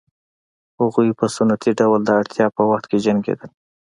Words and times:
هغوی 0.79 1.09
په 1.19 1.25
سنتي 1.35 1.71
ډول 1.79 2.01
د 2.05 2.09
اړتیا 2.19 2.45
په 2.55 2.61
وخت 2.69 2.85
کې 2.89 2.97
جنګېدل 3.05 3.49